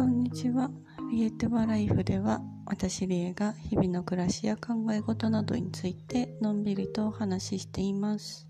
[0.00, 0.70] こんにちは。
[1.12, 8.48] リエテバライフでは、私リエが日々の暮らしや考え事などについてのんびりとお話ししています。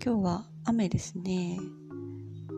[0.00, 1.58] 今日は雨ですね。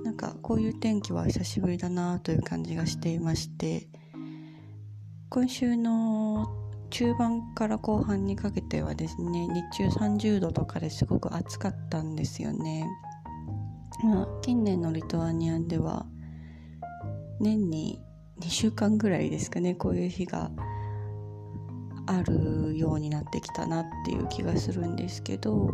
[0.05, 3.89] なんかこういう天気は久しぶりだなという感じがしていまして、
[5.31, 6.47] 今週の
[6.91, 12.87] 中盤から後半にかけてはですね、日中30度とかですごく暑かったんですよね。
[14.05, 16.05] まあ、近年のリトアニアでは
[17.43, 18.01] 年に
[18.41, 20.51] 2週間ぐらいですかねこういう日が
[22.07, 25.71] あるようになってきたなっていう気がするんですけど。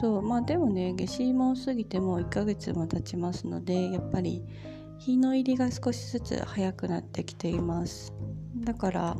[0.00, 4.42] そうまあでもね夏至も過ぎてもう1ヶ月も経ちますのでやっぱり
[4.98, 8.12] 日の入りが少しずつ早くなってきています。
[8.56, 9.16] だから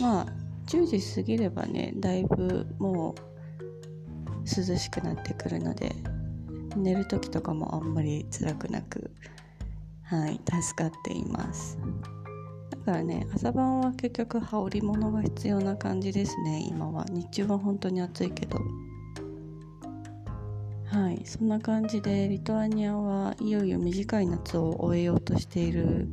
[0.00, 0.26] まあ
[0.66, 3.28] 10時過ぎればねだいぶもう
[4.44, 5.92] 涼しくなってくるので
[6.76, 9.10] 寝る時とかもあんまり辛くなく
[10.08, 11.78] はい助かっています。
[12.70, 16.66] だからね朝晩は結局羽織り物が必要な感じですね。
[16.66, 17.04] 今は。
[17.10, 18.58] 日中は本当に暑いけど。
[20.86, 26.08] はいそんな感じでリトアニアはいよいよ短い夏を終えようとしている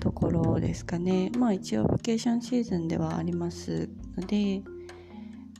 [0.00, 1.30] ところですかね。
[1.38, 3.90] まあ一応バケーションシーズンではあります。
[4.16, 4.62] ので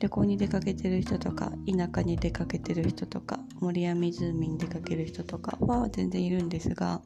[0.01, 7.03] 旅行に出かけてる人とか田舎に出かけてる人とか森や湖に出かける人とかは全然いるんですが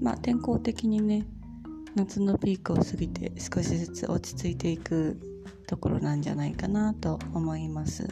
[0.00, 1.26] まあ天候的にね
[1.94, 5.18] 夏のピークを過ぎて少しずつ落ち着いていく
[5.66, 8.08] ところなんじゃないかなと思います。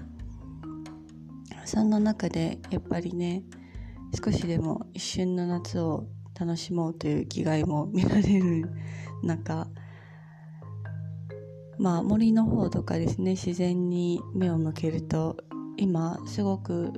[1.64, 3.42] そんな中でやっぱりね
[4.24, 6.06] 少しでも一瞬の夏を
[6.38, 8.70] 楽しもうという気概も見られる
[9.22, 9.66] 中
[11.78, 15.36] まあ森の方とかですね自然に目を向けると
[15.76, 16.92] 今すごく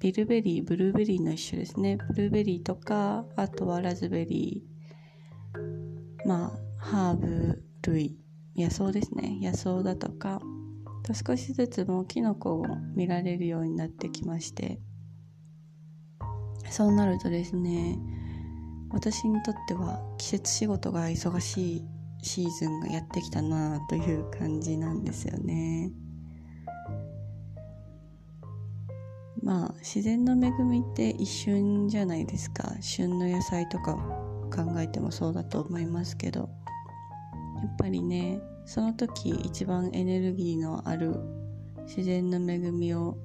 [0.00, 1.96] ビルベリーブルーベリーの一種ですね。
[1.96, 8.16] ブルーベリーとかあとはラズベリーまあハーブ類
[8.56, 9.38] 野草ですね。
[9.40, 10.40] 野草だとか。
[11.02, 14.80] と少しずつもうキノコを見られるようになってきまして。
[16.70, 17.98] そうなるとですね
[18.90, 21.84] 私にとっては季節仕事が忙しい
[22.22, 25.90] シーズンがやってきたなという感じなんですよね。
[29.50, 32.72] まあ自然の恵みって一瞬じゃないですか。
[32.80, 33.96] 旬の野菜とか
[34.54, 36.48] 考えてもそうだと思いますけど。
[37.60, 41.16] やっぱりねその時一番エネルギーのある
[41.84, 43.18] 自然の恵みを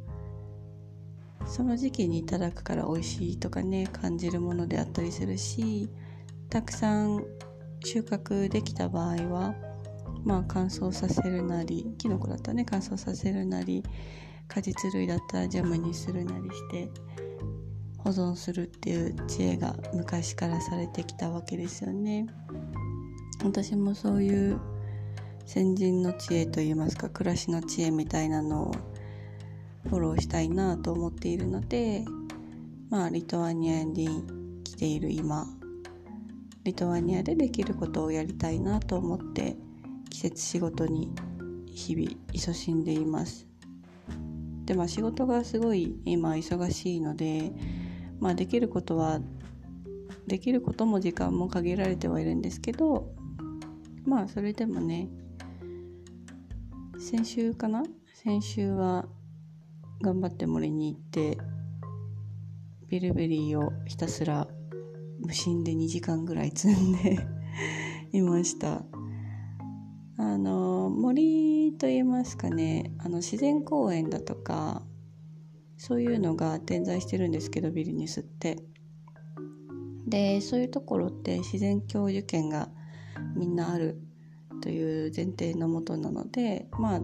[1.45, 5.89] その時期にいただくから美味しいとかね感じるものであったりするし
[6.49, 7.23] たくさん
[7.83, 9.55] 収穫できた場合は
[10.23, 13.83] まあ乾燥させるなりキノコだったらね乾燥させるなり
[14.47, 16.89] 果実類だったらジャムにするなりして
[17.97, 22.27] 保存するっていう知恵が昔からされてきたわけですよね。
[23.43, 24.59] 私もそういう
[25.45, 28.71] 先人の知恵といいますか暮らしの知恵みたいなのを
[29.89, 32.03] フォローしたいなと思っているので
[32.89, 34.23] まあリトアニアに
[34.63, 35.45] 来ている今
[36.63, 39.55] リトアニアでできることをやりたいなと思って
[40.09, 41.11] 季節仕事に
[41.67, 43.45] 日々勤しんでいます。
[44.65, 47.53] でまあ仕事がすごい今忙しいので
[48.19, 49.19] まあできることは
[50.27, 53.13] できることも時間も限られてはいるんですけど
[54.05, 55.09] まあそれでもね
[56.97, 57.83] 先週かな？
[58.13, 59.05] 先週は
[60.01, 61.37] 頑張って森に行って
[62.87, 64.47] ビルベリーをひたすら
[65.19, 67.19] 無心で2時間ぐらい積んで
[68.11, 68.83] いました。
[70.17, 74.81] あの森といいますかねあの自然公園だとか
[75.77, 78.57] そういうのが点在してるんですけどビリニュスって。
[80.07, 82.69] でそういうところって自然享受権が
[83.35, 83.99] みんなある
[84.61, 87.01] という前提のもとなのでまあ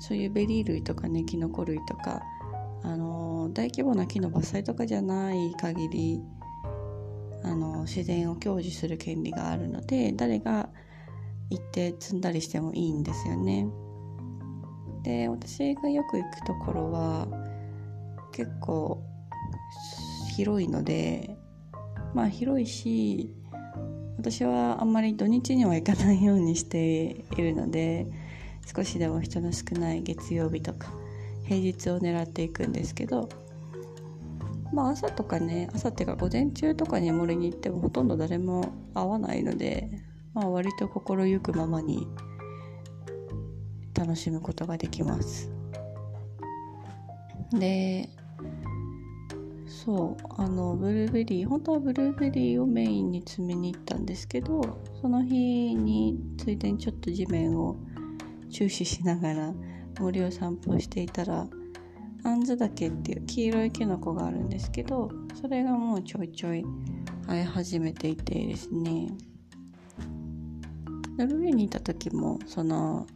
[0.00, 2.22] そういうベリー類とかねキノコ類とか
[2.82, 6.20] あの大規模な木の伐採とかじゃない限り
[7.44, 10.68] あの自然を享受する権利があるので誰が
[11.50, 13.66] 行って摘んだりしてもいいんですよね。
[15.02, 17.28] で私がよく行くところは
[18.32, 19.02] 結構
[20.36, 21.36] 広いので
[22.14, 23.34] まあ広いし
[24.18, 28.06] 私はあんまり土日には行かないようにしているので
[28.66, 30.92] 少しでも人の少ない月曜日とか
[31.44, 33.28] 平日を狙っていくんですけど
[34.72, 39.97] まあ朝とかね朝っていうか午前中とかに森に行ってもほとんど誰も会わないので
[40.34, 42.06] まあ割と心ゆくままに
[43.94, 45.50] 楽しむことができます。
[47.52, 48.08] で
[49.66, 57.76] そうあのブルーベリー本当はブルーベリーをメインに詰めに行ったんですけどその日についでにちょっと地面を
[58.50, 59.54] 注視しながら
[59.98, 61.46] 森を散歩していたら
[62.24, 65.10] アンズ岳っていう黄色いキノコがあるんですけど
[65.40, 66.64] それがもうちょいちょい
[67.26, 69.08] 生え始めていてですね。
[71.18, 73.06] ノルウェーにいた時もその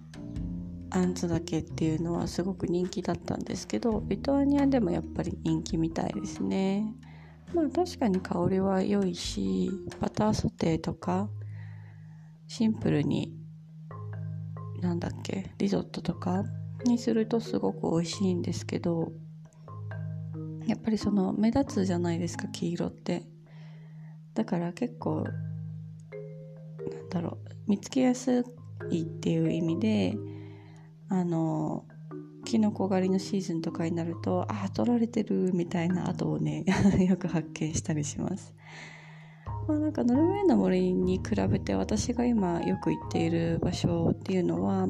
[0.90, 6.84] アンズ岳っていうのはすごく人気だったんですけどリトアニアでもやっぱり人気みたいですね。
[7.54, 9.70] まあ確かに香りは良いし
[10.00, 11.28] バターソテーとか
[12.49, 13.34] シンプルに
[14.81, 16.44] なんだっけリゾットとか
[16.84, 19.12] にするとすごく美味しいんですけど
[20.66, 23.22] やっぱりその目立つじゃないですか黄色って。
[24.34, 25.25] だから結構
[27.12, 27.50] だろう。
[27.66, 28.44] 見つけやす
[28.90, 30.16] いっていう意味で
[31.08, 31.84] あの
[32.44, 36.64] キノコ狩りのシーズンとかになるとあ取られてるみたいな跡をね
[37.08, 38.54] よく発見したりします。
[39.68, 44.88] まあなんかノルウェーの森に比べて私が今よく行っている場所っていうのは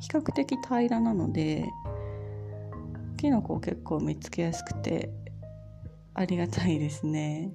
[0.00, 1.64] 比較的平らなので
[3.16, 5.10] キノコを結構見つけやすくて
[6.14, 7.52] ありがたいですね。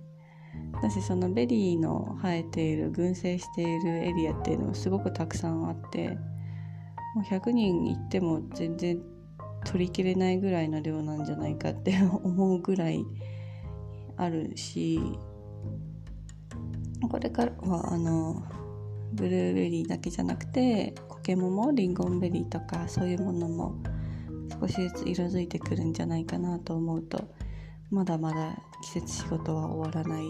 [0.73, 6.09] 私そのベリーの生えている群生しているエリアっていうのもすごくたくさんあって
[7.15, 9.01] もう100人行っても全然
[9.65, 13.03] 取りきれないぐらいの量なんじゃないかって 思うぐらい
[14.17, 14.99] あるし
[17.09, 18.43] これからはあの
[19.13, 23.75] ブルーベリーだけじゃなくてコケモモリンゴンベリーとかそういうものも
[24.59, 27.27] 少しずつ色づいてくるんじゃないかなと思うと
[27.89, 30.25] まだまだ季節仕事は終わらない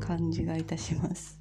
[0.00, 1.40] 感じがいたします。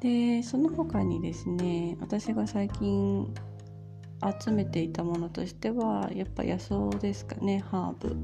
[0.00, 3.32] でその他にですね私が最近
[4.42, 8.16] 集めていたものとしてはやっぱ野草ですかねハーブ。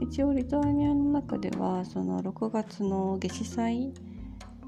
[0.00, 3.94] 一応リトアニアの中ではその6月の夏至祭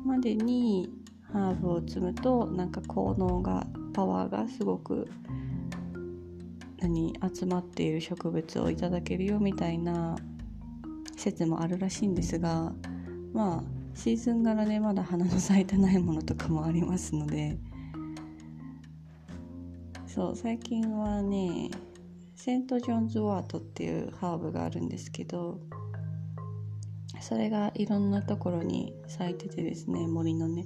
[0.05, 0.89] までに
[1.33, 5.09] ハーブを摘むとなんか効能がパワーがすごく
[6.79, 10.17] 何集まっている植物をいただけるよみたいな
[11.17, 12.73] 説もあるらしいんですが
[13.33, 13.65] まあ
[13.95, 17.59] シーズン柄ねまだ花の咲いてないものとかもありますので。
[20.17, 21.71] そう最近はね
[22.37, 25.61] セント・ジョンズ・ワートっていうハーブがあるんですけど
[27.21, 30.65] それがいろんなところに咲いててですね森のね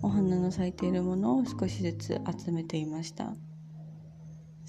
[0.00, 3.34] お花の咲いているものを少しずつ集めていました。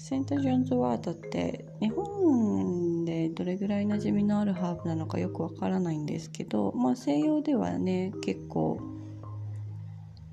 [0.08, 8.78] セント・ジョンズ・ワートって日本でどれぐらい馴染みのあるハーブなのかよくわからないんですけど、まあ、西洋ではね結構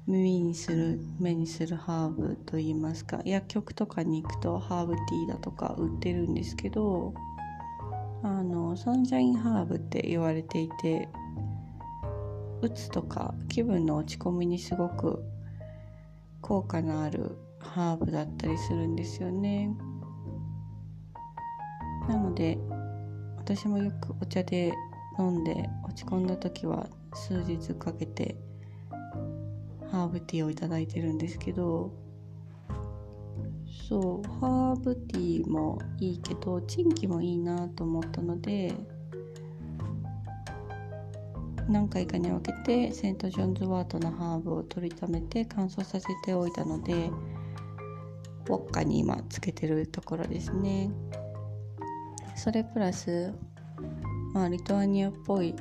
[0.05, 7.15] 耳にする目にするハーブといいますか薬局とかに行くとハーブティーだとか売ってるんですけど
[8.21, 11.09] あのサンシャインハーブって言われていて
[12.61, 15.23] うつとか気分の落ち込みにすごく
[16.41, 19.75] 効果のあるハーブだったりするんですよね。
[22.07, 22.57] なので
[23.37, 24.73] 私もよくお茶で
[25.19, 28.35] 飲んで落ち込んだ時は数日かけて
[29.91, 31.91] ハーブティーをいただいてるんですけど
[33.87, 38.73] そうハーブティーもいいけどチンキもいいなと思ったので
[41.69, 47.09] 何回かに分けてセント・ジョンズ・ワートのハーブを取りためて乾燥させておいたので
[48.47, 50.91] ウォッカに今つけてるところですね。
[52.35, 53.33] それプラス
[54.33, 55.55] まあリトアニアっぽい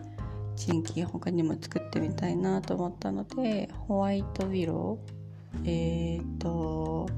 [0.56, 7.08] チンキ他にも作ってみたいなと思ったのでホワイトウィローえっ、ー、と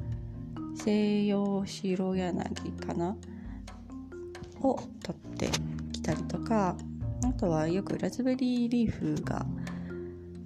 [0.76, 3.16] 西洋白柳かな？
[4.60, 5.50] を取って
[5.92, 6.76] きたりとか
[7.22, 9.46] あとはよくラズベリーリーフが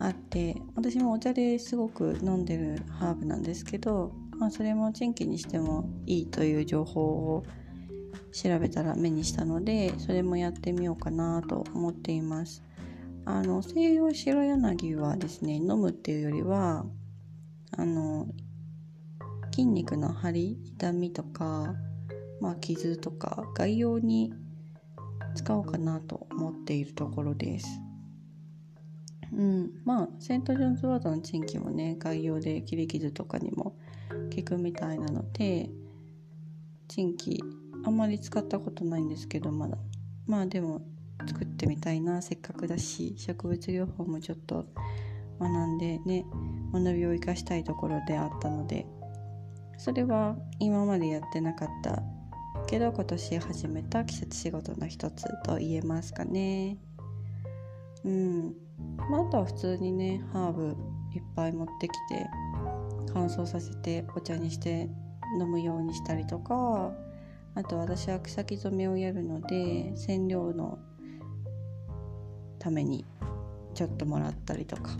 [0.01, 7.45] あって私もお茶ですごく飲んでるハーブなんですけど、まあ、それもチンキにしてもいいという情報を
[8.33, 12.62] 調べたら目にしたのでそれもやってみようかなと思っています
[13.25, 16.85] あの西洋白柳はですね飲むっていうよりは
[17.76, 18.26] あの
[19.50, 21.75] 筋肉の張り痛みとか、
[22.40, 24.33] まあ、傷とか概要に
[25.35, 27.68] 使おうかなと思っているところです。
[29.33, 33.76] うん、まあセント・ジョンズ・ワードのチンキもね概要で切り傷とかにも
[34.35, 35.71] 効くみたいなので
[36.89, 37.43] チンキ
[37.85, 39.79] あんまり使ったことないんですけどまだ。
[40.27, 40.83] まあでも
[41.27, 42.21] 作ってみたいな。
[42.23, 44.67] せっかくだし植物療法もちょっと
[45.41, 46.27] 学んでね
[46.73, 48.87] 学びを生かしたいところであったので。
[49.79, 52.03] それは今までやってなかった。
[52.67, 54.05] けど今年始めた。
[54.05, 56.77] 季節仕事の一つと言えますかね。
[58.05, 58.55] うん。
[59.11, 60.77] まあ、あとは普通にねハーブ
[61.15, 62.27] いっぱい持ってきて
[63.12, 64.88] 乾燥させてお茶にして
[65.41, 66.93] 飲むようにしたりとか
[67.55, 70.79] あと私は草木染めをやるので染料の
[72.59, 73.05] ために
[73.75, 74.91] ちょっともらったりとか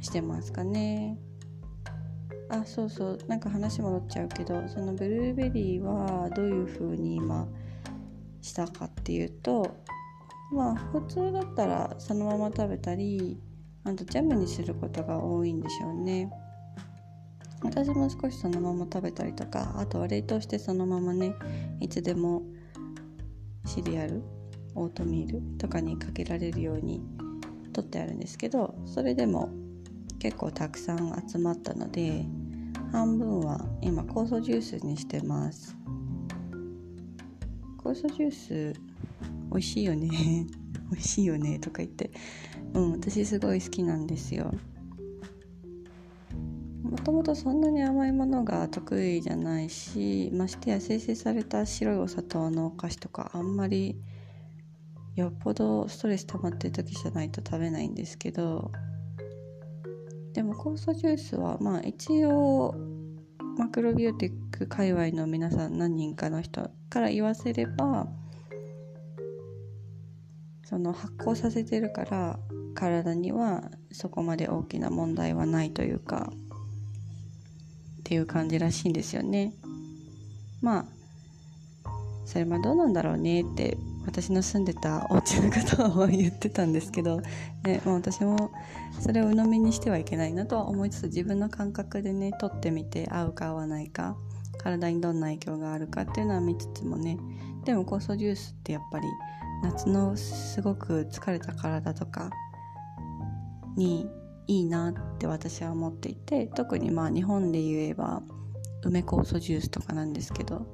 [0.00, 1.18] してますかね。
[2.48, 3.18] あそうそう。
[3.28, 7.46] なんか話戻っちゃうけどそのブルーベリーはどういう風に今
[8.42, 9.76] したかっていうと
[10.50, 13.38] まあ普通だったらそのまま食べたり
[13.84, 16.30] あとジャムにすることが多いんでしょうね。
[17.62, 21.34] 私も少しそのまま食べたりとかあとは冷凍してそのままね
[21.78, 22.42] いつでも
[23.66, 24.22] シリアル
[24.74, 27.02] オートミールとかにかけられるように
[27.72, 29.50] 取ってあるんですけどそれでも
[30.18, 32.24] 結構たくさん集まったので
[32.92, 35.76] 半分は今酵素ジュースにしてます。
[37.78, 38.80] 酵素ジュース
[39.50, 40.46] 美味しいよね。
[40.90, 42.10] 美味しいよねとか言って
[42.74, 44.52] うん私すごい好きなんですよ。
[46.82, 53.96] もともとそんなに甘いものが得意じゃないしましてや生成された白いお砂糖のお菓子とかあんまり
[55.14, 58.72] よっぽどストレス溜まってる時じゃないと食べないんですけど
[60.32, 62.74] でも酵素ジュースはまあ一応
[63.56, 68.08] マクロビオティック界隈の皆さん何人かの人から言わせれば
[70.64, 72.38] その発酵させてるから
[72.80, 79.52] 体にはそこまで大きな問題はないというかっていう感じらしいんですよね。
[80.62, 81.90] まあ
[82.24, 87.20] それまどうなんだろうねって私の住んでたお家の方は言ってたんですけど、
[87.64, 88.50] ねまあ、私も
[88.98, 94.16] それを鵜呑みにしてはいけないなとは思いつつ自分の感覚でね取ってみて合うか合わないか
[94.58, 97.18] 体にどんな影響があるかっていうのは見つつもね
[97.64, 99.06] でも酵素ジュースってやっぱり
[99.64, 102.30] 夏のすごく疲れた体とか
[103.80, 104.06] に
[104.46, 108.22] いいなって私は思っていて特にまあ日本で言えば
[108.84, 110.66] 梅酵素ジュースとかなんですけど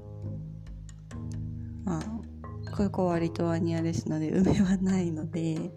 [1.85, 5.71] まあここはリトアニアですので梅はないので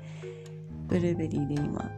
[0.88, 1.91] ブルーベリーで今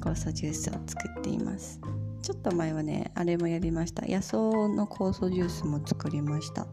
[0.00, 1.80] 酵素ジュースを作っています。
[2.20, 4.06] ちょっと前はねあれもやりました。
[4.06, 6.66] 野草の酵素ジュースも作りました。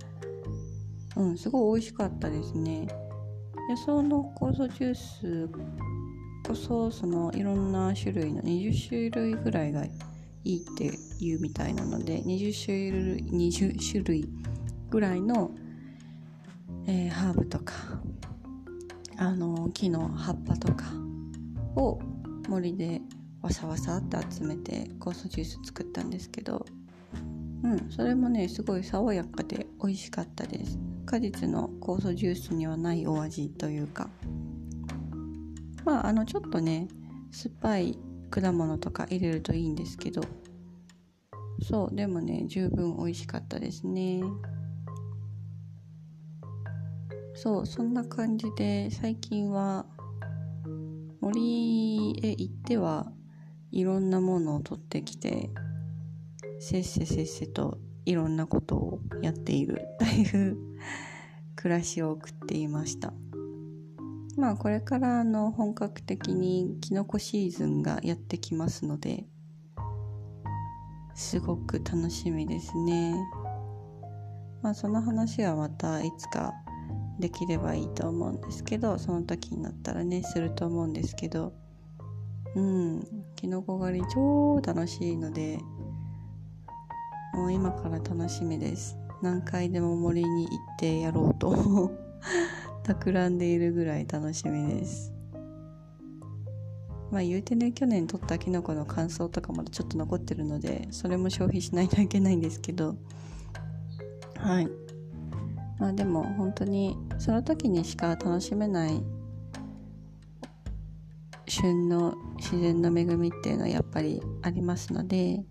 [1.16, 2.88] うんすごい美味しかったですね。
[3.70, 5.50] 野草の酵素ジュース
[6.48, 9.92] こそそのいろんな種類の20種類ぐらいがい
[10.44, 14.30] いっていうみたいなので20種類 ,20 種類
[14.90, 15.52] ぐらいの
[16.88, 17.74] えー、ハーブとか
[19.18, 20.86] あの木の葉っぱとか
[21.76, 22.00] を
[22.48, 23.02] 森で
[23.42, 26.64] わさわさって集めて酵素ジュース作ったんですけど
[27.64, 30.78] うんそれもねすごい爽やかで美味しかったです。
[31.06, 34.10] 果実の酵素ジュースにはないお味というか。
[35.86, 36.88] まああのちょっとね
[37.32, 37.98] 酸っぱい
[38.30, 40.22] 果物とか入れるといいんですけど。
[41.62, 44.22] そうでもね十分美味しかったですね。
[47.34, 49.86] そうそんな感じで最近は
[51.22, 53.12] 森へ行っては
[53.72, 55.50] いろんなものを取ってきて
[56.60, 60.58] せっせせっせといろんなことをやっているという
[61.56, 63.14] 暮らしを送っていました。
[64.38, 69.26] まあこれからあの本格的にキノコシーズンがやってきますので
[71.16, 73.16] すごく楽しみですね。
[74.62, 76.54] まあその話はまたいつか
[77.20, 81.54] できればいいと思うんですけどその時になったらねすると思うんですけど
[82.56, 85.60] うんきのこ狩り超楽しいので
[87.34, 88.98] もう今から楽しみです。
[89.22, 92.05] 何回でも森に行ってやろうと
[92.86, 95.12] 企んでいるぐらい楽しみです。
[97.12, 102.96] まあ言うてね去年取ったきのこの感想とかまだちょっと残ってるのでそれも消費しないといけないんですけど。
[104.38, 104.68] はい。
[105.80, 109.04] まあでも本当にその時にしか楽しめない
[111.48, 115.44] 旬の自然の恵みっていうのはやっぱりありますので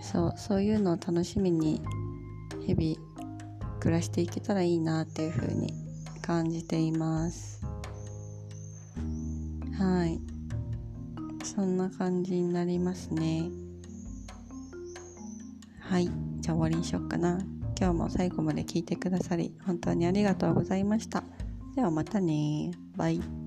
[0.00, 1.82] そうそういうのを楽しみに
[2.66, 3.13] 日々
[3.84, 5.74] 暮らしていけたらいいなっていう風に
[6.22, 7.60] 感じています。
[9.78, 10.18] はい。
[11.44, 13.50] そんな感じになりますね。
[15.80, 16.06] はい。
[16.40, 17.38] じゃあ終わりにしよっかな。
[17.78, 21.22] 今日も最後まで聞いてくださり本当にありがとうございました。
[21.76, 22.70] ではまたね。
[22.96, 23.43] バイ。